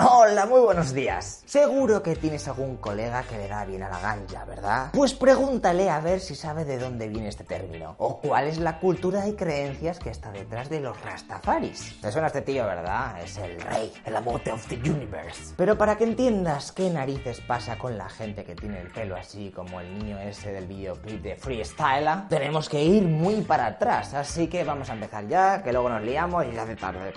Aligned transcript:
Hola, 0.00 0.46
muy 0.46 0.60
buenos 0.60 0.94
días. 0.94 1.42
Seguro 1.44 2.04
que 2.04 2.14
tienes 2.14 2.46
algún 2.46 2.76
colega 2.76 3.24
que 3.24 3.36
le 3.36 3.48
da 3.48 3.64
bien 3.64 3.82
a 3.82 3.88
la 3.88 3.98
ganja, 3.98 4.44
¿verdad? 4.44 4.90
Pues 4.92 5.12
pregúntale 5.12 5.90
a 5.90 5.98
ver 5.98 6.20
si 6.20 6.36
sabe 6.36 6.64
de 6.64 6.78
dónde 6.78 7.08
viene 7.08 7.26
este 7.26 7.42
término 7.42 7.96
o 7.98 8.20
cuál 8.20 8.46
es 8.46 8.58
la 8.58 8.78
cultura 8.78 9.26
y 9.26 9.32
creencias 9.32 9.98
que 9.98 10.10
está 10.10 10.30
detrás 10.30 10.68
de 10.68 10.78
los 10.78 11.02
rastafaris. 11.02 12.00
Te 12.00 12.12
suena 12.12 12.28
este 12.28 12.42
tío, 12.42 12.64
¿verdad? 12.64 13.20
Es 13.20 13.38
el 13.38 13.60
rey, 13.60 13.92
el 14.04 14.14
amote 14.14 14.52
of 14.52 14.64
the 14.68 14.76
universe. 14.76 15.54
Pero 15.56 15.76
para 15.76 15.96
que 15.96 16.04
entiendas 16.04 16.70
qué 16.70 16.90
narices 16.90 17.40
pasa 17.40 17.76
con 17.76 17.98
la 17.98 18.08
gente 18.08 18.44
que 18.44 18.54
tiene 18.54 18.80
el 18.80 18.92
pelo 18.92 19.16
así 19.16 19.50
como 19.50 19.80
el 19.80 19.98
niño 19.98 20.16
ese 20.20 20.52
del 20.52 20.68
videoclip 20.68 21.20
de 21.22 21.34
Freestyle, 21.34 22.28
tenemos 22.28 22.68
que 22.68 22.84
ir 22.84 23.02
muy 23.02 23.40
para 23.40 23.66
atrás. 23.66 24.14
Así 24.14 24.46
que 24.46 24.62
vamos 24.62 24.90
a 24.90 24.92
empezar 24.92 25.26
ya, 25.26 25.60
que 25.60 25.72
luego 25.72 25.88
nos 25.88 26.02
liamos 26.02 26.46
y 26.46 26.52
ya 26.52 26.62
hace 26.62 26.76
tarde. 26.76 27.14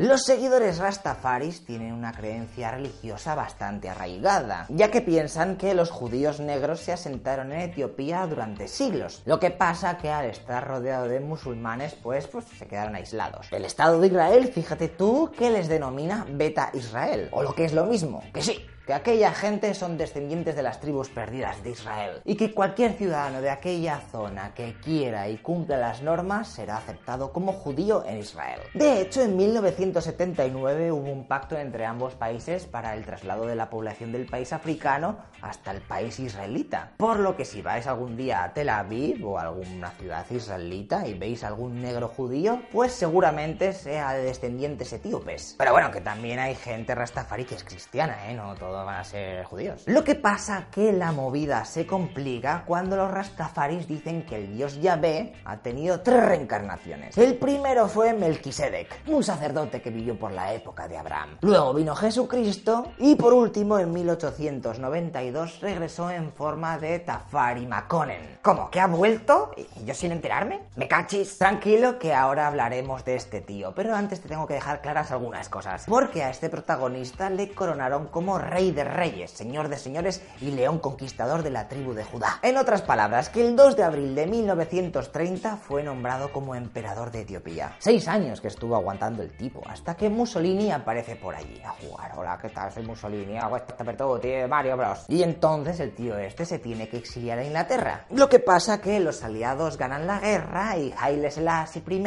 Los 0.00 0.22
seguidores 0.22 0.78
rastafaris 0.78 1.66
tienen 1.66 1.92
una 1.92 2.12
creencia 2.12 2.70
religiosa 2.70 3.34
bastante 3.34 3.90
arraigada, 3.90 4.64
ya 4.70 4.90
que 4.90 5.02
piensan 5.02 5.56
que 5.58 5.74
los 5.74 5.90
judíos 5.90 6.40
negros 6.40 6.80
se 6.80 6.94
asentaron 6.94 7.52
en 7.52 7.60
Etiopía 7.60 8.26
durante 8.26 8.66
siglos. 8.66 9.20
Lo 9.26 9.38
que 9.38 9.50
pasa 9.50 9.98
que 9.98 10.08
al 10.08 10.24
estar 10.24 10.66
rodeado 10.66 11.06
de 11.06 11.20
musulmanes, 11.20 11.94
pues, 12.02 12.26
pues 12.28 12.46
se 12.46 12.66
quedaron 12.66 12.94
aislados. 12.94 13.48
El 13.52 13.66
Estado 13.66 14.00
de 14.00 14.06
Israel, 14.06 14.48
fíjate 14.48 14.88
tú, 14.88 15.30
que 15.36 15.50
les 15.50 15.68
denomina 15.68 16.26
Beta 16.30 16.70
Israel, 16.72 17.28
o 17.32 17.42
lo 17.42 17.54
que 17.54 17.66
es 17.66 17.74
lo 17.74 17.84
mismo, 17.84 18.22
que 18.32 18.40
sí, 18.40 18.58
que 18.90 18.94
aquella 18.94 19.30
gente 19.30 19.72
son 19.74 19.96
descendientes 19.96 20.56
de 20.56 20.64
las 20.64 20.80
tribus 20.80 21.10
perdidas 21.10 21.62
de 21.62 21.70
Israel 21.70 22.20
y 22.24 22.34
que 22.34 22.52
cualquier 22.52 22.94
ciudadano 22.94 23.40
de 23.40 23.48
aquella 23.48 24.00
zona 24.10 24.52
que 24.52 24.74
quiera 24.82 25.28
y 25.28 25.36
cumpla 25.36 25.76
las 25.76 26.02
normas 26.02 26.48
será 26.48 26.78
aceptado 26.78 27.32
como 27.32 27.52
judío 27.52 28.04
en 28.04 28.18
Israel. 28.18 28.58
De 28.74 29.00
hecho, 29.00 29.22
en 29.22 29.36
1979 29.36 30.90
hubo 30.90 31.08
un 31.08 31.28
pacto 31.28 31.56
entre 31.56 31.86
ambos 31.86 32.14
países 32.14 32.66
para 32.66 32.96
el 32.96 33.04
traslado 33.04 33.46
de 33.46 33.54
la 33.54 33.70
población 33.70 34.10
del 34.10 34.26
país 34.26 34.52
africano 34.52 35.18
hasta 35.40 35.70
el 35.70 35.82
país 35.82 36.18
israelita. 36.18 36.90
Por 36.96 37.20
lo 37.20 37.36
que 37.36 37.44
si 37.44 37.62
vais 37.62 37.86
algún 37.86 38.16
día 38.16 38.42
a 38.42 38.52
Tel 38.52 38.70
Aviv 38.70 39.24
o 39.24 39.38
a 39.38 39.42
alguna 39.42 39.92
ciudad 39.92 40.26
israelita 40.28 41.06
y 41.06 41.14
veis 41.14 41.44
algún 41.44 41.80
negro 41.80 42.08
judío, 42.08 42.60
pues 42.72 42.90
seguramente 42.90 43.72
sea 43.72 44.14
de 44.14 44.24
descendientes 44.24 44.92
etíopes. 44.92 45.54
Pero 45.58 45.70
bueno, 45.70 45.92
que 45.92 46.00
también 46.00 46.40
hay 46.40 46.56
gente 46.56 46.92
rastafari 46.96 47.44
que 47.44 47.54
es 47.54 47.62
cristiana, 47.62 48.28
¿eh? 48.28 48.34
No 48.34 48.56
todo 48.56 48.79
van 48.84 49.00
a 49.00 49.04
ser 49.04 49.44
judíos. 49.44 49.82
Lo 49.86 50.04
que 50.04 50.14
pasa 50.14 50.66
que 50.70 50.92
la 50.92 51.12
movida 51.12 51.64
se 51.64 51.86
complica 51.86 52.64
cuando 52.66 52.96
los 52.96 53.10
rastafaris 53.10 53.86
dicen 53.86 54.24
que 54.24 54.36
el 54.36 54.54
dios 54.54 54.80
Yahvé 54.80 55.34
ha 55.44 55.58
tenido 55.58 56.00
tres 56.00 56.24
reencarnaciones. 56.24 57.16
El 57.18 57.34
primero 57.34 57.88
fue 57.88 58.12
Melquisedec, 58.12 59.02
un 59.08 59.22
sacerdote 59.22 59.80
que 59.80 59.90
vivió 59.90 60.18
por 60.18 60.32
la 60.32 60.52
época 60.52 60.88
de 60.88 60.98
Abraham. 60.98 61.38
Luego 61.40 61.74
vino 61.74 61.94
Jesucristo 61.94 62.92
y 62.98 63.14
por 63.14 63.32
último 63.32 63.78
en 63.78 63.92
1892 63.92 65.60
regresó 65.60 66.10
en 66.10 66.32
forma 66.32 66.78
de 66.78 66.98
Tafari 66.98 67.66
Makonnen. 67.66 68.38
¿Cómo? 68.42 68.70
¿Que 68.70 68.80
ha 68.80 68.86
vuelto? 68.86 69.52
¿Y 69.56 69.84
yo 69.84 69.94
sin 69.94 70.12
enterarme? 70.12 70.60
¿Me 70.76 70.88
cachis? 70.88 71.38
Tranquilo 71.38 71.98
que 71.98 72.14
ahora 72.14 72.46
hablaremos 72.46 73.04
de 73.04 73.16
este 73.16 73.40
tío, 73.40 73.74
pero 73.74 73.94
antes 73.94 74.20
te 74.20 74.28
tengo 74.28 74.46
que 74.46 74.54
dejar 74.54 74.80
claras 74.80 75.10
algunas 75.10 75.48
cosas. 75.48 75.84
Porque 75.86 76.22
a 76.22 76.30
este 76.30 76.48
protagonista 76.48 77.30
le 77.30 77.50
coronaron 77.52 78.08
como 78.08 78.38
rey 78.38 78.59
de 78.70 78.84
reyes, 78.84 79.30
señor 79.30 79.68
de 79.68 79.78
señores 79.78 80.22
y 80.42 80.50
león 80.50 80.78
conquistador 80.78 81.42
de 81.42 81.48
la 81.48 81.68
tribu 81.68 81.94
de 81.94 82.04
Judá. 82.04 82.38
En 82.42 82.58
otras 82.58 82.82
palabras, 82.82 83.30
que 83.30 83.46
el 83.46 83.56
2 83.56 83.76
de 83.76 83.84
abril 83.84 84.14
de 84.14 84.26
1930 84.26 85.56
fue 85.56 85.82
nombrado 85.82 86.30
como 86.30 86.54
emperador 86.54 87.10
de 87.10 87.22
Etiopía. 87.22 87.74
Seis 87.78 88.06
años 88.06 88.42
que 88.42 88.48
estuvo 88.48 88.76
aguantando 88.76 89.22
el 89.22 89.34
tipo, 89.34 89.62
hasta 89.66 89.96
que 89.96 90.10
Mussolini 90.10 90.70
aparece 90.70 91.16
por 91.16 91.34
allí 91.34 91.60
a 91.64 91.70
jugar. 91.70 92.12
Hola, 92.16 92.38
¿qué 92.40 92.50
tal? 92.50 92.70
Soy 92.70 92.84
Mussolini, 92.84 93.38
hago 93.38 93.56
esta 93.56 93.74
tío 93.74 94.48
Mario 94.48 94.76
Bros. 94.76 95.06
Y 95.08 95.22
entonces 95.22 95.80
el 95.80 95.94
tío 95.94 96.18
este 96.18 96.44
se 96.44 96.58
tiene 96.58 96.88
que 96.88 96.98
exiliar 96.98 97.38
a 97.38 97.44
Inglaterra. 97.44 98.04
Lo 98.10 98.28
que 98.28 98.40
pasa 98.40 98.80
que 98.80 99.00
los 99.00 99.24
aliados 99.24 99.78
ganan 99.78 100.06
la 100.06 100.20
guerra 100.20 100.76
y 100.76 100.92
Haile 100.98 101.30
Selassie 101.30 101.82
I 101.88 102.02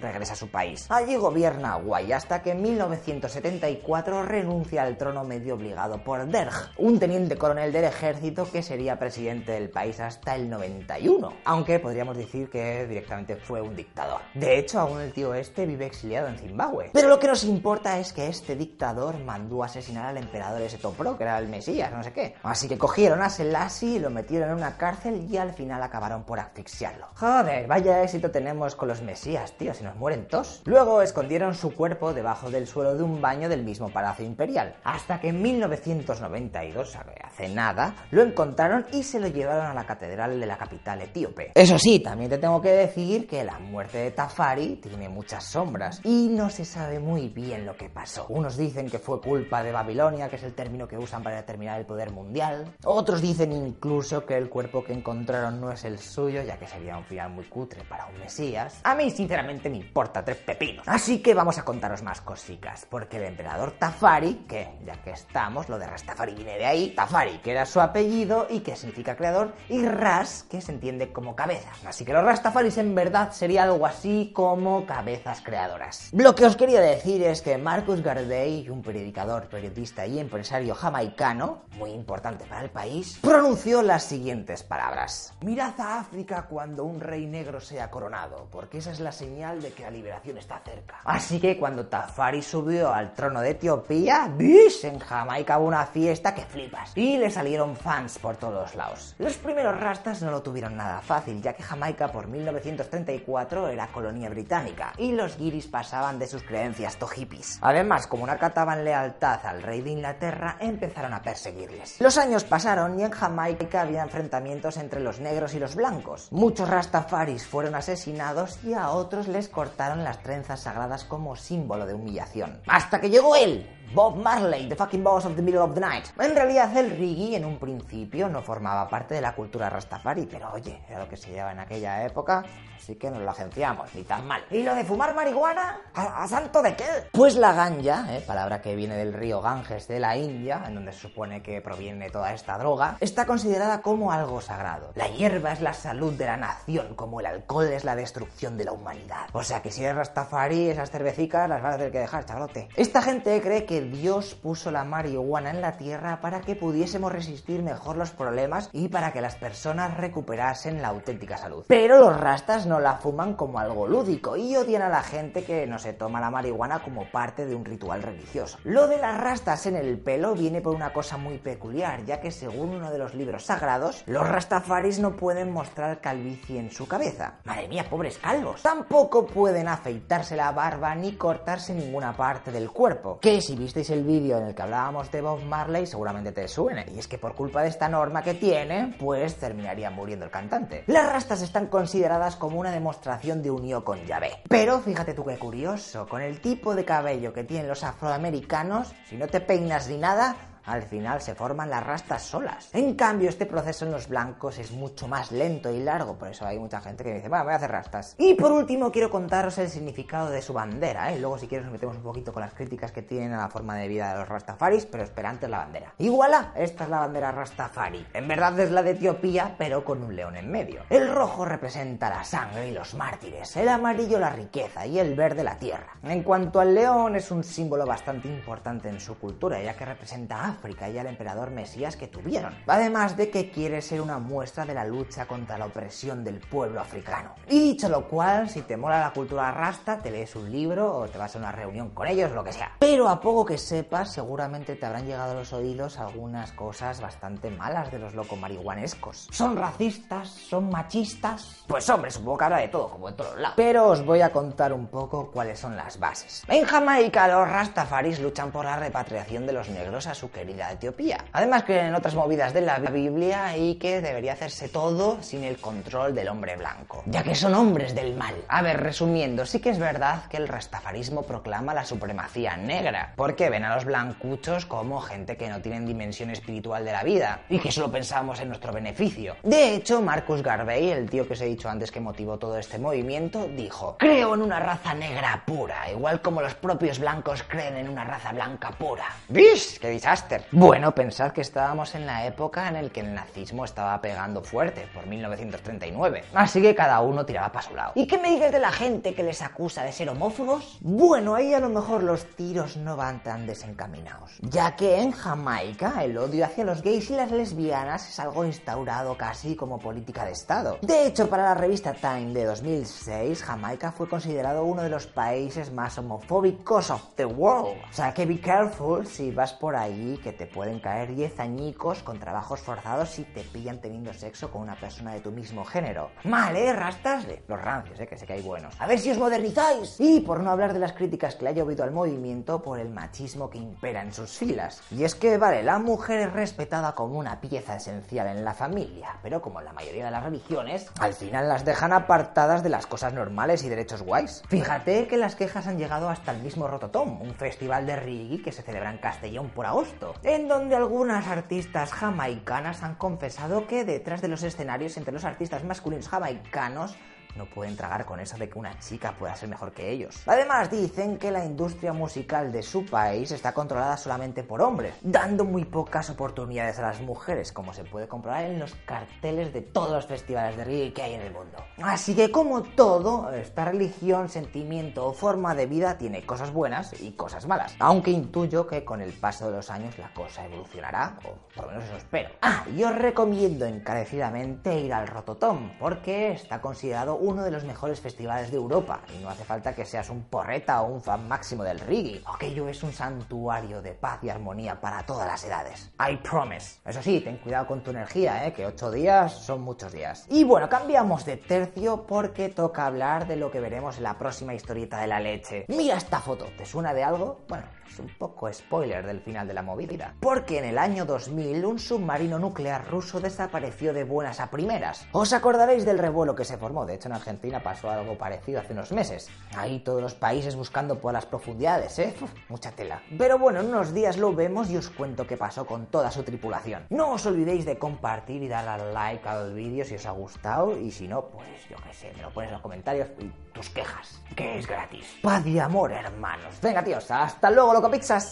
regresa 0.00 0.32
a 0.32 0.36
su 0.36 0.50
país. 0.50 0.86
Allí 0.90 1.14
gobierna 1.16 1.76
guay 1.76 2.12
hasta 2.12 2.42
que 2.42 2.50
en 2.50 2.62
1974 2.62 4.24
renuncia 4.24 4.82
al 4.82 4.96
trono 4.96 5.24
medio 5.24 5.54
obligado 5.54 5.91
por 5.98 6.26
Derg, 6.26 6.52
un 6.78 6.98
teniente 6.98 7.36
coronel 7.36 7.72
del 7.72 7.84
ejército 7.84 8.48
que 8.50 8.62
sería 8.62 8.98
presidente 8.98 9.52
del 9.52 9.70
país 9.70 10.00
hasta 10.00 10.34
el 10.34 10.48
91, 10.48 11.32
aunque 11.44 11.78
podríamos 11.78 12.16
decir 12.16 12.48
que 12.50 12.86
directamente 12.86 13.36
fue 13.36 13.60
un 13.60 13.76
dictador. 13.76 14.20
De 14.34 14.58
hecho, 14.58 14.80
aún 14.80 15.00
el 15.00 15.12
tío 15.12 15.34
este 15.34 15.66
vive 15.66 15.86
exiliado 15.86 16.28
en 16.28 16.38
Zimbabue. 16.38 16.90
Pero 16.92 17.08
lo 17.08 17.18
que 17.18 17.26
nos 17.26 17.44
importa 17.44 17.98
es 17.98 18.12
que 18.12 18.28
este 18.28 18.56
dictador 18.56 19.18
mandó 19.18 19.62
a 19.62 19.66
asesinar 19.66 20.06
al 20.06 20.16
emperador 20.16 20.62
ese 20.62 20.78
Topro, 20.78 21.16
que 21.16 21.24
era 21.24 21.38
el 21.38 21.48
Mesías, 21.48 21.92
no 21.92 22.02
sé 22.02 22.12
qué. 22.12 22.34
Así 22.42 22.68
que 22.68 22.78
cogieron 22.78 23.22
a 23.22 23.30
Selassie 23.30 23.96
y 23.96 23.98
lo 23.98 24.10
metieron 24.10 24.50
en 24.50 24.56
una 24.56 24.76
cárcel 24.76 25.26
y 25.30 25.36
al 25.36 25.52
final 25.52 25.82
acabaron 25.82 26.24
por 26.24 26.40
asfixiarlo. 26.40 27.08
Joder, 27.16 27.66
vaya 27.66 28.02
éxito 28.02 28.30
tenemos 28.30 28.74
con 28.74 28.88
los 28.88 29.02
Mesías, 29.02 29.52
tío, 29.58 29.74
si 29.74 29.84
nos 29.84 29.96
mueren 29.96 30.26
todos. 30.28 30.62
Luego 30.64 31.02
escondieron 31.02 31.54
su 31.54 31.74
cuerpo 31.74 32.12
debajo 32.14 32.50
del 32.50 32.66
suelo 32.66 32.94
de 32.94 33.02
un 33.02 33.20
baño 33.20 33.48
del 33.48 33.64
mismo 33.64 33.90
palacio 33.90 34.24
imperial, 34.24 34.76
hasta 34.84 35.20
que 35.20 35.28
en 35.28 35.42
1992, 35.86 36.98
hace 37.22 37.48
nada, 37.48 37.94
lo 38.10 38.22
encontraron 38.22 38.86
y 38.92 39.02
se 39.02 39.20
lo 39.20 39.28
llevaron 39.28 39.66
a 39.66 39.74
la 39.74 39.84
catedral 39.84 40.38
de 40.38 40.46
la 40.46 40.56
capital 40.56 41.02
etíope. 41.02 41.52
Eso 41.54 41.78
sí, 41.78 42.00
también 42.00 42.30
te 42.30 42.38
tengo 42.38 42.60
que 42.60 42.70
decir 42.70 43.26
que 43.26 43.44
la 43.44 43.58
muerte 43.58 43.98
de 43.98 44.10
Tafari 44.10 44.76
tiene 44.76 45.08
muchas 45.08 45.44
sombras 45.44 46.00
y 46.04 46.28
no 46.28 46.50
se 46.50 46.64
sabe 46.64 46.98
muy 46.98 47.28
bien 47.28 47.66
lo 47.66 47.76
que 47.76 47.88
pasó. 47.88 48.26
Unos 48.28 48.56
dicen 48.56 48.88
que 48.88 48.98
fue 48.98 49.20
culpa 49.20 49.62
de 49.62 49.72
Babilonia, 49.72 50.28
que 50.28 50.36
es 50.36 50.42
el 50.42 50.54
término 50.54 50.88
que 50.88 50.98
usan 50.98 51.22
para 51.22 51.36
determinar 51.36 51.78
el 51.78 51.86
poder 51.86 52.10
mundial. 52.10 52.74
Otros 52.84 53.20
dicen 53.20 53.52
incluso 53.52 54.24
que 54.24 54.36
el 54.36 54.48
cuerpo 54.48 54.84
que 54.84 54.92
encontraron 54.92 55.60
no 55.60 55.72
es 55.72 55.84
el 55.84 55.98
suyo, 55.98 56.42
ya 56.42 56.58
que 56.58 56.66
sería 56.66 56.96
un 56.96 57.04
final 57.04 57.30
muy 57.30 57.44
cutre 57.44 57.82
para 57.84 58.06
un 58.06 58.18
mesías. 58.18 58.80
A 58.84 58.94
mí, 58.94 59.10
sinceramente, 59.10 59.68
me 59.68 59.78
importa 59.78 60.24
tres 60.24 60.38
pepinos. 60.38 60.86
Así 60.86 61.20
que 61.20 61.34
vamos 61.34 61.58
a 61.58 61.64
contaros 61.64 62.02
más 62.02 62.20
cositas, 62.20 62.86
porque 62.88 63.16
el 63.16 63.24
emperador 63.24 63.72
Tafari, 63.72 64.44
que 64.48 64.78
ya 64.84 65.02
que 65.02 65.10
estamos, 65.10 65.68
lo 65.72 65.78
de 65.78 65.86
Rastafari 65.86 66.34
viene 66.34 66.58
de 66.58 66.66
ahí, 66.66 66.90
Tafari, 66.90 67.38
que 67.38 67.50
era 67.50 67.64
su 67.64 67.80
apellido 67.80 68.46
y 68.50 68.60
que 68.60 68.76
significa 68.76 69.16
creador, 69.16 69.54
y 69.70 69.86
Ras, 69.86 70.44
que 70.50 70.60
se 70.60 70.70
entiende 70.70 71.12
como 71.12 71.34
cabeza. 71.34 71.70
Así 71.86 72.04
que 72.04 72.12
los 72.12 72.22
Rastafaris 72.22 72.76
en 72.76 72.94
verdad 72.94 73.32
sería 73.32 73.62
algo 73.62 73.86
así 73.86 74.32
como 74.34 74.84
cabezas 74.84 75.40
creadoras. 75.40 76.10
Lo 76.12 76.34
que 76.34 76.44
os 76.44 76.56
quería 76.56 76.82
decir 76.82 77.22
es 77.22 77.40
que 77.40 77.56
Marcus 77.56 78.02
Garvey, 78.02 78.68
un 78.68 78.82
predicador, 78.82 79.48
periodista 79.48 80.06
y 80.06 80.18
empresario 80.18 80.74
jamaicano, 80.74 81.62
muy 81.78 81.92
importante 81.92 82.44
para 82.44 82.60
el 82.60 82.70
país, 82.70 83.18
pronunció 83.22 83.80
las 83.80 84.02
siguientes 84.02 84.62
palabras. 84.62 85.32
Mirad 85.40 85.80
a 85.80 86.00
África 86.00 86.48
cuando 86.50 86.84
un 86.84 87.00
rey 87.00 87.24
negro 87.24 87.62
sea 87.62 87.90
coronado, 87.90 88.46
porque 88.50 88.78
esa 88.78 88.90
es 88.90 89.00
la 89.00 89.12
señal 89.12 89.62
de 89.62 89.72
que 89.72 89.84
la 89.84 89.90
liberación 89.90 90.36
está 90.36 90.58
cerca. 90.58 91.00
Así 91.04 91.40
que 91.40 91.56
cuando 91.56 91.86
Tafari 91.86 92.42
subió 92.42 92.92
al 92.92 93.14
trono 93.14 93.40
de 93.40 93.52
Etiopía, 93.52 94.30
¡bish! 94.36 94.82
en 94.84 94.98
Jamaica 94.98 95.58
una 95.62 95.86
fiesta 95.86 96.34
que 96.34 96.42
flipas. 96.42 96.92
Y 96.96 97.18
le 97.18 97.30
salieron 97.30 97.76
fans 97.76 98.18
por 98.18 98.36
todos 98.36 98.74
lados. 98.74 99.14
Los 99.18 99.34
primeros 99.34 99.78
rastas 99.78 100.22
no 100.22 100.30
lo 100.30 100.42
tuvieron 100.42 100.76
nada 100.76 101.00
fácil, 101.00 101.40
ya 101.40 101.52
que 101.52 101.62
Jamaica 101.62 102.12
por 102.12 102.26
1934 102.28 103.68
era 103.68 103.88
colonia 103.88 104.28
británica 104.28 104.92
y 104.98 105.12
los 105.12 105.36
guiris 105.36 105.66
pasaban 105.66 106.18
de 106.18 106.26
sus 106.26 106.42
creencias 106.42 106.96
to 106.96 107.06
hippies. 107.06 107.58
Además, 107.60 108.06
como 108.06 108.26
no 108.26 108.32
acataban 108.32 108.84
lealtad 108.84 109.44
al 109.46 109.62
rey 109.62 109.80
de 109.80 109.90
Inglaterra, 109.90 110.56
empezaron 110.60 111.14
a 111.14 111.22
perseguirles. 111.22 112.00
Los 112.00 112.18
años 112.18 112.44
pasaron 112.44 112.98
y 112.98 113.04
en 113.04 113.10
Jamaica 113.10 113.80
había 113.80 114.02
enfrentamientos 114.02 114.76
entre 114.76 115.00
los 115.00 115.20
negros 115.20 115.54
y 115.54 115.58
los 115.58 115.74
blancos. 115.74 116.28
Muchos 116.30 116.68
rastafaris 116.68 117.46
fueron 117.46 117.74
asesinados 117.74 118.62
y 118.64 118.74
a 118.74 118.90
otros 118.90 119.28
les 119.28 119.48
cortaron 119.48 120.04
las 120.04 120.22
trenzas 120.22 120.60
sagradas 120.60 121.04
como 121.04 121.36
símbolo 121.36 121.86
de 121.86 121.94
humillación. 121.94 122.60
Hasta 122.66 123.00
que 123.00 123.10
llegó 123.10 123.36
él, 123.36 123.68
Bob 123.94 124.16
Marley, 124.16 124.68
the 124.68 124.74
fucking 124.74 125.02
boss 125.02 125.26
of 125.26 125.36
the 125.36 125.42
Middle 125.42 125.60
of 125.60 125.74
the 125.74 125.80
Night. 125.80 126.06
En 126.18 126.34
realidad 126.34 126.74
el 126.74 126.90
reggae 126.90 127.36
en 127.36 127.44
un 127.44 127.58
principio 127.58 128.26
no 128.30 128.40
formaba 128.40 128.88
parte 128.88 129.14
de 129.14 129.20
la 129.20 129.34
cultura 129.34 129.68
rastafari, 129.68 130.24
pero 130.24 130.50
oye, 130.50 130.80
era 130.88 131.00
lo 131.00 131.08
que 131.10 131.18
se 131.18 131.30
llevaba 131.30 131.52
en 131.52 131.60
aquella 131.60 132.02
época, 132.06 132.42
así 132.74 132.94
que 132.96 133.10
nos 133.10 133.20
lo 133.20 133.30
agenciamos, 133.30 133.94
ni 133.94 134.02
tan 134.04 134.26
mal. 134.26 134.42
¿Y 134.50 134.62
lo 134.62 134.74
de 134.74 134.84
fumar 134.84 135.14
marihuana? 135.14 135.78
¿A, 135.94 136.26
santo 136.26 136.62
de 136.62 136.74
qué? 136.74 136.84
Pues 137.12 137.36
la 137.36 137.52
ganja, 137.52 138.06
¿eh? 138.16 138.22
palabra 138.26 138.62
que 138.62 138.74
viene 138.74 138.96
del 138.96 139.12
río 139.12 139.42
Ganges 139.42 139.86
de 139.88 140.00
la 140.00 140.16
India, 140.16 140.64
en 140.66 140.74
donde 140.74 140.92
se 140.92 141.00
supone 141.00 141.42
que 141.42 141.60
proviene 141.60 142.08
toda 142.08 142.32
esta 142.32 142.56
droga, 142.56 142.96
está 143.00 143.26
considerada 143.26 143.82
como 143.82 144.10
algo 144.10 144.40
sagrado. 144.40 144.92
La 144.94 145.08
hierba 145.08 145.52
es 145.52 145.60
la 145.60 145.74
salud 145.74 146.14
de 146.14 146.24
la 146.24 146.38
nación, 146.38 146.94
como 146.94 147.20
el 147.20 147.26
alcohol 147.26 147.66
es 147.66 147.84
la 147.84 147.94
destrucción 147.94 148.56
de 148.56 148.64
la 148.64 148.72
humanidad. 148.72 149.26
O 149.32 149.42
sea 149.42 149.60
que 149.60 149.70
si 149.70 149.84
eres 149.84 149.96
rastafari, 149.96 150.70
esas 150.70 150.90
cervecicas 150.90 151.46
las 151.46 151.62
vas 151.62 151.74
a 151.74 151.76
tener 151.76 151.92
que 151.92 151.98
dejar, 151.98 152.24
chavalote. 152.24 152.68
Esta 152.74 153.02
gente 153.02 153.38
cree 153.42 153.66
que 153.66 153.81
Dios 153.84 154.34
puso 154.34 154.70
la 154.70 154.84
marihuana 154.84 155.50
en 155.50 155.60
la 155.60 155.76
tierra 155.76 156.20
para 156.20 156.40
que 156.40 156.56
pudiésemos 156.56 157.12
resistir 157.12 157.62
mejor 157.62 157.96
los 157.96 158.10
problemas 158.10 158.70
y 158.72 158.88
para 158.88 159.12
que 159.12 159.20
las 159.20 159.36
personas 159.36 159.96
recuperasen 159.96 160.82
la 160.82 160.88
auténtica 160.88 161.36
salud. 161.36 161.64
Pero 161.68 161.98
los 161.98 162.18
rastas 162.18 162.66
no 162.66 162.80
la 162.80 162.96
fuman 162.96 163.34
como 163.34 163.58
algo 163.58 163.86
lúdico 163.86 164.36
y 164.36 164.56
odian 164.56 164.82
a 164.82 164.88
la 164.88 165.02
gente 165.02 165.44
que 165.44 165.66
no 165.66 165.78
se 165.78 165.92
toma 165.92 166.20
la 166.20 166.30
marihuana 166.30 166.82
como 166.82 167.10
parte 167.10 167.46
de 167.46 167.54
un 167.54 167.64
ritual 167.64 168.02
religioso. 168.02 168.58
Lo 168.64 168.86
de 168.86 168.98
las 168.98 169.20
rastas 169.20 169.66
en 169.66 169.76
el 169.76 169.98
pelo 169.98 170.34
viene 170.34 170.60
por 170.60 170.74
una 170.74 170.92
cosa 170.92 171.16
muy 171.16 171.38
peculiar, 171.38 172.04
ya 172.04 172.20
que 172.20 172.30
según 172.30 172.70
uno 172.70 172.90
de 172.90 172.98
los 172.98 173.14
libros 173.14 173.44
sagrados, 173.44 174.02
los 174.06 174.28
rastafaris 174.28 174.98
no 174.98 175.16
pueden 175.16 175.50
mostrar 175.50 176.00
calvicie 176.00 176.58
en 176.58 176.70
su 176.70 176.86
cabeza. 176.86 177.38
Madre 177.44 177.68
mía, 177.68 177.86
pobres 177.88 178.18
calvos. 178.18 178.62
Tampoco 178.62 179.26
pueden 179.26 179.68
afeitarse 179.68 180.36
la 180.36 180.52
barba 180.52 180.94
ni 180.94 181.12
cortarse 181.12 181.74
ninguna 181.74 182.16
parte 182.16 182.50
del 182.50 182.70
cuerpo. 182.70 183.18
Que 183.20 183.40
si 183.40 183.56
visteis 183.72 183.88
el 183.88 184.04
vídeo 184.04 184.36
en 184.36 184.48
el 184.48 184.54
que 184.54 184.60
hablábamos 184.60 185.10
de 185.10 185.22
Bob 185.22 185.42
Marley, 185.44 185.86
seguramente 185.86 186.30
te 186.30 186.46
suene. 186.46 186.84
Y 186.94 186.98
es 186.98 187.08
que 187.08 187.16
por 187.16 187.34
culpa 187.34 187.62
de 187.62 187.68
esta 187.68 187.88
norma 187.88 188.22
que 188.22 188.34
tiene, 188.34 188.94
pues 188.98 189.36
terminaría 189.36 189.90
muriendo 189.90 190.26
el 190.26 190.30
cantante. 190.30 190.84
Las 190.88 191.10
rastas 191.10 191.40
están 191.40 191.68
consideradas 191.68 192.36
como 192.36 192.60
una 192.60 192.70
demostración 192.70 193.42
de 193.42 193.50
unión 193.50 193.80
con 193.80 194.04
Yahvé. 194.04 194.42
Pero 194.46 194.80
fíjate 194.80 195.14
tú 195.14 195.24
qué 195.24 195.38
curioso, 195.38 196.06
con 196.06 196.20
el 196.20 196.42
tipo 196.42 196.74
de 196.74 196.84
cabello 196.84 197.32
que 197.32 197.44
tienen 197.44 197.66
los 197.66 197.82
afroamericanos, 197.82 198.92
si 199.08 199.16
no 199.16 199.26
te 199.26 199.40
peinas 199.40 199.88
ni 199.88 199.96
nada, 199.96 200.51
al 200.64 200.82
final 200.82 201.20
se 201.20 201.34
forman 201.34 201.70
las 201.70 201.84
rastas 201.84 202.22
solas. 202.22 202.68
En 202.72 202.94
cambio, 202.94 203.28
este 203.28 203.46
proceso 203.46 203.84
en 203.84 203.92
los 203.92 204.08
blancos 204.08 204.58
es 204.58 204.72
mucho 204.72 205.08
más 205.08 205.32
lento 205.32 205.70
y 205.70 205.80
largo, 205.80 206.16
por 206.16 206.28
eso 206.28 206.46
hay 206.46 206.58
mucha 206.58 206.80
gente 206.80 207.04
que 207.04 207.14
dice, 207.14 207.28
bueno, 207.28 207.44
voy 207.44 207.52
a 207.52 207.56
hacer 207.56 207.70
rastas. 207.70 208.14
Y 208.18 208.34
por 208.34 208.52
último, 208.52 208.92
quiero 208.92 209.10
contaros 209.10 209.58
el 209.58 209.68
significado 209.68 210.30
de 210.30 210.42
su 210.42 210.52
bandera, 210.52 211.12
¿eh? 211.12 211.18
Luego, 211.18 211.38
si 211.38 211.46
quieres, 211.46 211.64
nos 211.64 211.72
metemos 211.72 211.96
un 211.96 212.02
poquito 212.02 212.32
con 212.32 212.42
las 212.42 212.54
críticas 212.54 212.92
que 212.92 213.02
tienen 213.02 213.32
a 213.32 213.42
la 213.42 213.48
forma 213.48 213.76
de 213.76 213.88
vida 213.88 214.12
de 214.12 214.20
los 214.20 214.28
rastafaris, 214.28 214.86
pero 214.86 215.02
espera 215.02 215.30
antes 215.30 215.50
la 215.50 215.58
bandera. 215.58 215.94
Y 215.98 216.08
voilà, 216.08 216.52
esta 216.56 216.84
es 216.84 216.90
la 216.90 217.00
bandera 217.00 217.32
rastafari. 217.32 218.06
En 218.12 218.28
verdad 218.28 218.58
es 218.60 218.70
la 218.70 218.82
de 218.82 218.92
Etiopía, 218.92 219.54
pero 219.58 219.84
con 219.84 220.02
un 220.02 220.14
león 220.14 220.36
en 220.36 220.50
medio. 220.50 220.82
El 220.90 221.12
rojo 221.12 221.44
representa 221.44 222.10
la 222.10 222.24
sangre 222.24 222.68
y 222.68 222.72
los 222.72 222.94
mártires, 222.94 223.56
el 223.56 223.68
amarillo 223.68 224.18
la 224.18 224.30
riqueza 224.30 224.86
y 224.86 224.98
el 224.98 225.14
verde 225.14 225.44
la 225.44 225.56
tierra. 225.56 225.96
En 226.02 226.22
cuanto 226.22 226.60
al 226.60 226.74
león, 226.74 227.16
es 227.16 227.30
un 227.30 227.44
símbolo 227.44 227.86
bastante 227.86 228.28
importante 228.28 228.88
en 228.88 229.00
su 229.00 229.18
cultura, 229.18 229.60
ya 229.62 229.74
que 229.74 229.84
representa 229.84 230.51
África 230.52 230.88
y 230.88 230.98
al 230.98 231.06
emperador 231.06 231.50
Mesías 231.50 231.96
que 231.96 232.08
tuvieron. 232.08 232.54
Además 232.66 233.16
de 233.16 233.30
que 233.30 233.50
quiere 233.50 233.82
ser 233.82 234.00
una 234.00 234.18
muestra 234.18 234.64
de 234.64 234.74
la 234.74 234.84
lucha 234.84 235.26
contra 235.26 235.58
la 235.58 235.66
opresión 235.66 236.24
del 236.24 236.40
pueblo 236.40 236.80
africano. 236.80 237.34
Y 237.48 237.58
dicho 237.60 237.88
lo 237.88 238.08
cual, 238.08 238.48
si 238.48 238.62
te 238.62 238.76
mola 238.76 239.00
la 239.00 239.12
cultura 239.12 239.50
rasta, 239.50 239.98
te 239.98 240.10
lees 240.10 240.36
un 240.36 240.50
libro 240.50 240.94
o 240.94 241.08
te 241.08 241.18
vas 241.18 241.34
a 241.34 241.38
una 241.38 241.52
reunión 241.52 241.90
con 241.90 242.06
ellos, 242.06 242.30
lo 242.32 242.44
que 242.44 242.52
sea. 242.52 242.72
Pero 242.78 243.08
a 243.08 243.20
poco 243.20 243.44
que 243.44 243.58
sepas, 243.58 244.12
seguramente 244.12 244.76
te 244.76 244.86
habrán 244.86 245.06
llegado 245.06 245.32
a 245.32 245.34
los 245.34 245.52
oídos 245.52 245.98
algunas 245.98 246.52
cosas 246.52 247.00
bastante 247.00 247.50
malas 247.50 247.90
de 247.90 247.98
los 247.98 248.14
locos 248.14 248.38
marihuanescos. 248.38 249.28
Son 249.30 249.56
racistas, 249.56 250.28
son 250.28 250.70
machistas. 250.70 251.64
Pues 251.66 251.88
hombre, 251.90 252.10
supongo 252.10 252.38
que 252.38 252.44
habla 252.44 252.58
de 252.58 252.68
todo, 252.68 252.90
como 252.90 253.08
en 253.08 253.16
todos 253.16 253.38
lados. 253.38 253.54
Pero 253.56 253.88
os 253.88 254.04
voy 254.04 254.20
a 254.20 254.30
contar 254.30 254.72
un 254.72 254.86
poco 254.86 255.30
cuáles 255.30 255.58
son 255.58 255.76
las 255.76 255.98
bases. 255.98 256.42
En 256.48 256.64
Jamaica, 256.64 257.28
los 257.28 257.48
rastafaris 257.48 258.20
luchan 258.20 258.50
por 258.50 258.64
la 258.64 258.76
repatriación 258.76 259.46
de 259.46 259.52
los 259.52 259.68
negros 259.68 260.06
a 260.06 260.14
su 260.14 260.30
Etiopía. 260.50 261.24
Además 261.32 261.64
creen 261.64 261.86
en 261.86 261.94
otras 261.94 262.14
movidas 262.14 262.52
de 262.52 262.60
la 262.60 262.78
Biblia 262.78 263.56
y 263.56 263.76
que 263.76 264.00
debería 264.00 264.32
hacerse 264.32 264.68
todo 264.68 265.22
sin 265.22 265.44
el 265.44 265.58
control 265.58 266.14
del 266.14 266.28
hombre 266.28 266.56
blanco, 266.56 267.02
ya 267.06 267.22
que 267.22 267.34
son 267.34 267.54
hombres 267.54 267.94
del 267.94 268.14
mal. 268.14 268.34
A 268.48 268.62
ver, 268.62 268.80
resumiendo, 268.80 269.46
sí 269.46 269.60
que 269.60 269.70
es 269.70 269.78
verdad 269.78 270.24
que 270.28 270.36
el 270.36 270.48
rastafarismo 270.48 271.22
proclama 271.22 271.74
la 271.74 271.84
supremacía 271.84 272.56
negra, 272.56 273.12
porque 273.16 273.50
ven 273.50 273.64
a 273.64 273.74
los 273.74 273.84
blancuchos 273.84 274.66
como 274.66 275.00
gente 275.00 275.36
que 275.36 275.48
no 275.48 275.60
tienen 275.60 275.86
dimensión 275.86 276.30
espiritual 276.30 276.84
de 276.84 276.92
la 276.92 277.02
vida 277.02 277.40
y 277.48 277.58
que 277.58 277.72
solo 277.72 277.90
pensamos 277.90 278.40
en 278.40 278.48
nuestro 278.48 278.72
beneficio. 278.72 279.36
De 279.42 279.74
hecho, 279.74 280.02
Marcus 280.02 280.42
Garvey, 280.42 280.90
el 280.90 281.08
tío 281.08 281.26
que 281.26 281.34
os 281.34 281.40
he 281.40 281.46
dicho 281.46 281.68
antes 281.68 281.90
que 281.90 282.00
motivó 282.00 282.38
todo 282.38 282.58
este 282.58 282.78
movimiento, 282.78 283.48
dijo, 283.48 283.96
creo 283.98 284.34
en 284.34 284.42
una 284.42 284.60
raza 284.60 284.94
negra 284.94 285.42
pura, 285.46 285.90
igual 285.90 286.20
como 286.20 286.42
los 286.42 286.54
propios 286.54 286.98
blancos 286.98 287.42
creen 287.42 287.76
en 287.76 287.88
una 287.88 288.04
raza 288.04 288.32
blanca 288.32 288.70
pura. 288.70 289.06
¿Vis? 289.28 289.78
¡Qué 289.80 289.88
desastre! 289.88 290.31
Bueno, 290.50 290.94
pensad 290.94 291.32
que 291.32 291.40
estábamos 291.40 291.94
en 291.94 292.06
la 292.06 292.26
época 292.26 292.68
en 292.68 292.74
la 292.74 292.88
que 292.90 293.00
el 293.00 293.14
nazismo 293.14 293.64
estaba 293.64 294.00
pegando 294.00 294.42
fuerte, 294.42 294.86
por 294.94 295.06
1939. 295.06 296.24
Así 296.34 296.62
que 296.62 296.74
cada 296.74 297.00
uno 297.00 297.24
tiraba 297.24 297.50
para 297.52 297.66
su 297.66 297.74
lado. 297.74 297.92
¿Y 297.94 298.06
qué 298.06 298.18
me 298.18 298.30
dices 298.30 298.52
de 298.52 298.58
la 298.58 298.72
gente 298.72 299.14
que 299.14 299.22
les 299.22 299.42
acusa 299.42 299.84
de 299.84 299.92
ser 299.92 300.08
homófobos? 300.08 300.78
Bueno, 300.80 301.34
ahí 301.34 301.54
a 301.54 301.60
lo 301.60 301.68
mejor 301.68 302.02
los 302.02 302.24
tiros 302.36 302.76
no 302.76 302.96
van 302.96 303.22
tan 303.22 303.46
desencaminados. 303.46 304.32
Ya 304.42 304.76
que 304.76 305.00
en 305.00 305.12
Jamaica 305.12 306.02
el 306.02 306.16
odio 306.18 306.44
hacia 306.44 306.64
los 306.64 306.82
gays 306.82 307.10
y 307.10 307.16
las 307.16 307.30
lesbianas 307.30 308.08
es 308.08 308.18
algo 308.18 308.44
instaurado 308.44 309.16
casi 309.16 309.56
como 309.56 309.78
política 309.78 310.24
de 310.24 310.32
Estado. 310.32 310.78
De 310.82 311.06
hecho, 311.06 311.28
para 311.28 311.44
la 311.44 311.54
revista 311.54 311.92
Time 311.92 312.32
de 312.32 312.44
2006, 312.44 313.42
Jamaica 313.42 313.92
fue 313.92 314.08
considerado 314.08 314.64
uno 314.64 314.82
de 314.82 314.88
los 314.88 315.06
países 315.06 315.72
más 315.72 315.98
homofóbicos 315.98 316.90
of 316.90 317.02
the 317.16 317.24
world. 317.24 317.76
O 317.90 317.92
sea 317.92 318.12
que 318.14 318.26
be 318.26 318.40
careful 318.40 319.06
si 319.06 319.30
vas 319.30 319.52
por 319.52 319.76
ahí 319.76 320.18
que 320.22 320.32
te 320.32 320.46
pueden 320.46 320.78
caer 320.78 321.14
10 321.14 321.40
añicos 321.40 322.02
con 322.02 322.18
trabajos 322.18 322.60
forzados 322.60 323.10
si 323.10 323.24
te 323.24 323.42
pillan 323.42 323.80
teniendo 323.80 324.14
sexo 324.14 324.50
con 324.50 324.62
una 324.62 324.76
persona 324.76 325.12
de 325.12 325.20
tu 325.20 325.30
mismo 325.30 325.64
género. 325.64 326.10
Mal, 326.24 326.56
¿eh? 326.56 326.72
Rastas 326.72 327.26
los 327.48 327.60
rancios, 327.60 327.98
¿eh? 328.00 328.06
Que 328.06 328.16
sé 328.16 328.26
que 328.26 328.34
hay 328.34 328.42
buenos. 328.42 328.74
A 328.80 328.86
ver 328.86 328.98
si 328.98 329.10
os 329.10 329.18
modernizáis. 329.18 329.96
Y 329.98 330.20
por 330.20 330.40
no 330.40 330.50
hablar 330.50 330.72
de 330.72 330.78
las 330.78 330.92
críticas 330.92 331.34
que 331.34 331.44
le 331.44 331.50
ha 331.50 331.52
llovido 331.52 331.84
al 331.84 331.90
movimiento 331.90 332.62
por 332.62 332.78
el 332.78 332.88
machismo 332.88 333.50
que 333.50 333.58
impera 333.58 334.02
en 334.02 334.12
sus 334.12 334.30
filas. 334.30 334.82
Y 334.90 335.04
es 335.04 335.14
que, 335.14 335.36
vale, 335.38 335.62
la 335.62 335.78
mujer 335.78 336.20
es 336.20 336.32
respetada 336.32 336.94
como 336.94 337.18
una 337.18 337.40
pieza 337.40 337.76
esencial 337.76 338.28
en 338.28 338.44
la 338.44 338.54
familia, 338.54 339.18
pero 339.22 339.42
como 339.42 339.58
en 339.58 339.66
la 339.66 339.72
mayoría 339.72 340.04
de 340.04 340.10
las 340.10 340.22
religiones, 340.22 340.90
al 341.00 341.14
final 341.14 341.48
las 341.48 341.64
dejan 341.64 341.92
apartadas 341.92 342.62
de 342.62 342.68
las 342.68 342.86
cosas 342.86 343.12
normales 343.12 343.64
y 343.64 343.68
derechos 343.68 344.02
guays. 344.02 344.42
Fíjate 344.48 345.08
que 345.08 345.16
las 345.16 345.34
quejas 345.34 345.66
han 345.66 345.78
llegado 345.78 346.08
hasta 346.08 346.32
el 346.32 346.42
mismo 346.42 346.68
Rototom, 346.68 347.20
un 347.20 347.34
festival 347.34 347.86
de 347.86 347.96
reggae 347.96 348.42
que 348.42 348.52
se 348.52 348.62
celebra 348.62 348.90
en 348.90 348.98
Castellón 348.98 349.50
por 349.50 349.66
agosto 349.66 350.11
en 350.22 350.48
donde 350.48 350.76
algunas 350.76 351.26
artistas 351.26 351.92
jamaicanas 351.92 352.82
han 352.82 352.94
confesado 352.94 353.66
que 353.66 353.84
detrás 353.84 354.22
de 354.22 354.28
los 354.28 354.42
escenarios 354.42 354.96
entre 354.96 355.12
los 355.12 355.24
artistas 355.24 355.64
masculinos 355.64 356.08
jamaicanos 356.08 356.96
no 357.36 357.46
pueden 357.46 357.76
tragar 357.76 358.04
con 358.04 358.20
eso 358.20 358.36
de 358.36 358.48
que 358.48 358.58
una 358.58 358.78
chica 358.78 359.14
pueda 359.18 359.34
ser 359.34 359.48
mejor 359.48 359.72
que 359.72 359.90
ellos. 359.90 360.22
Además 360.26 360.70
dicen 360.70 361.18
que 361.18 361.30
la 361.30 361.44
industria 361.44 361.92
musical 361.92 362.52
de 362.52 362.62
su 362.62 362.84
país 362.84 363.30
está 363.30 363.52
controlada 363.52 363.96
solamente 363.96 364.42
por 364.42 364.60
hombres, 364.62 364.94
dando 365.02 365.44
muy 365.44 365.64
pocas 365.64 366.10
oportunidades 366.10 366.78
a 366.78 366.82
las 366.82 367.00
mujeres, 367.00 367.52
como 367.52 367.72
se 367.72 367.84
puede 367.84 368.08
comprobar 368.08 368.44
en 368.44 368.58
los 368.58 368.74
carteles 368.86 369.52
de 369.52 369.62
todos 369.62 369.92
los 369.92 370.06
festivales 370.06 370.56
de 370.56 370.64
reggae 370.64 370.92
que 370.92 371.02
hay 371.02 371.14
en 371.14 371.22
el 371.22 371.32
mundo. 371.32 371.58
Así 371.82 372.14
que 372.14 372.30
como 372.30 372.62
todo, 372.62 373.32
esta 373.32 373.64
religión, 373.64 374.28
sentimiento 374.28 375.06
o 375.06 375.12
forma 375.12 375.54
de 375.54 375.66
vida 375.66 375.98
tiene 375.98 376.24
cosas 376.24 376.52
buenas 376.52 377.00
y 377.00 377.12
cosas 377.12 377.46
malas, 377.46 377.74
aunque 377.78 378.10
intuyo 378.10 378.66
que 378.66 378.84
con 378.84 379.00
el 379.00 379.12
paso 379.12 379.46
de 379.46 379.56
los 379.56 379.70
años 379.70 379.98
la 379.98 380.12
cosa 380.12 380.44
evolucionará, 380.44 381.18
o 381.24 381.54
por 381.54 381.66
lo 381.66 381.72
menos 381.72 381.84
eso 381.84 381.96
espero. 381.96 382.30
Ah, 382.42 382.64
y 382.74 382.82
os 382.84 382.94
recomiendo 382.94 383.66
encarecidamente 383.66 384.78
ir 384.78 384.92
al 384.92 385.08
Rototom, 385.08 385.78
porque 385.78 386.32
está 386.32 386.60
considerado 386.60 387.14
uno 387.22 387.44
de 387.44 387.50
los 387.50 387.64
mejores 387.64 388.00
festivales 388.00 388.50
de 388.50 388.56
Europa 388.56 389.00
y 389.14 389.22
no 389.22 389.30
hace 389.30 389.44
falta 389.44 389.74
que 389.74 389.84
seas 389.84 390.10
un 390.10 390.24
porreta 390.24 390.82
o 390.82 390.88
un 390.88 391.00
fan 391.00 391.28
máximo 391.28 391.62
del 391.62 391.78
reggae. 391.78 392.20
Aquello 392.26 392.68
es 392.68 392.82
un 392.82 392.92
santuario 392.92 393.80
de 393.80 393.92
paz 393.92 394.18
y 394.22 394.28
armonía 394.28 394.80
para 394.80 395.06
todas 395.06 395.26
las 395.26 395.44
edades. 395.44 395.90
I 396.00 396.16
promise. 396.16 396.80
Eso 396.84 397.00
sí, 397.00 397.20
ten 397.20 397.38
cuidado 397.38 397.68
con 397.68 397.82
tu 397.82 397.90
energía, 397.90 398.46
¿eh? 398.46 398.52
que 398.52 398.66
ocho 398.66 398.90
días 398.90 399.32
son 399.32 399.62
muchos 399.62 399.92
días. 399.92 400.26
Y 400.28 400.42
bueno, 400.42 400.68
cambiamos 400.68 401.24
de 401.24 401.36
tercio 401.36 402.04
porque 402.06 402.48
toca 402.48 402.86
hablar 402.86 403.28
de 403.28 403.36
lo 403.36 403.50
que 403.50 403.60
veremos 403.60 403.98
en 403.98 404.02
la 404.02 404.18
próxima 404.18 404.54
historieta 404.54 405.00
de 405.00 405.06
la 405.06 405.20
leche. 405.20 405.64
Mira 405.68 405.96
esta 405.96 406.20
foto, 406.20 406.46
¿te 406.58 406.66
suena 406.66 406.92
de 406.92 407.04
algo? 407.04 407.40
Bueno, 407.48 407.66
es 407.88 407.98
un 407.98 408.08
poco 408.18 408.52
spoiler 408.52 409.06
del 409.06 409.20
final 409.20 409.46
de 409.46 409.54
la 409.54 409.62
movida. 409.62 410.14
Porque 410.20 410.58
en 410.58 410.64
el 410.64 410.78
año 410.78 411.04
2000 411.04 411.64
un 411.66 411.78
submarino 411.78 412.38
nuclear 412.38 412.88
ruso 412.88 413.20
desapareció 413.20 413.92
de 413.92 414.04
buenas 414.04 414.40
a 414.40 414.50
primeras. 414.50 415.06
Os 415.12 415.32
acordaréis 415.32 415.84
del 415.84 415.98
revuelo 415.98 416.34
que 416.34 416.44
se 416.44 416.56
formó, 416.56 416.86
de 416.86 416.94
hecho 416.94 417.08
en 417.12 417.16
Argentina 417.16 417.62
pasó 417.62 417.90
algo 417.90 418.16
parecido 418.16 418.60
hace 418.60 418.72
unos 418.72 418.90
meses. 418.92 419.28
Ahí 419.56 419.80
todos 419.80 420.00
los 420.00 420.14
países 420.14 420.56
buscando 420.56 420.98
por 420.98 421.12
las 421.12 421.26
profundidades, 421.26 421.98
¿eh? 421.98 422.14
mucha 422.48 422.70
tela. 422.72 423.02
Pero 423.18 423.38
bueno, 423.38 423.60
en 423.60 423.66
unos 423.66 423.92
días 423.92 424.16
lo 424.16 424.34
vemos 424.34 424.70
y 424.70 424.76
os 424.76 424.88
cuento 424.88 425.26
qué 425.26 425.36
pasó 425.36 425.66
con 425.66 425.86
toda 425.86 426.10
su 426.10 426.22
tripulación. 426.22 426.86
No 426.90 427.12
os 427.12 427.26
olvidéis 427.26 427.64
de 427.64 427.78
compartir 427.78 428.42
y 428.42 428.48
darle 428.48 428.70
al 428.70 428.94
like 428.94 429.28
al 429.28 429.54
vídeo 429.54 429.84
si 429.84 429.96
os 429.96 430.06
ha 430.06 430.12
gustado 430.12 430.78
y 430.78 430.90
si 430.90 431.06
no, 431.06 431.26
pues 431.26 431.46
yo 431.68 431.76
qué 431.86 431.92
sé, 431.92 432.12
me 432.16 432.22
lo 432.22 432.30
pones 432.30 432.48
en 432.48 432.54
los 432.54 432.62
comentarios 432.62 433.08
y 433.20 433.30
tus 433.52 433.68
quejas, 433.70 434.20
que 434.34 434.58
es 434.58 434.66
gratis. 434.66 435.18
Paz 435.22 435.46
y 435.46 435.58
amor, 435.58 435.92
hermanos. 435.92 436.58
Venga, 436.62 436.82
tíos, 436.82 437.10
hasta 437.10 437.50
luego, 437.50 437.74
loco 437.74 437.90
pizzas. 437.90 438.30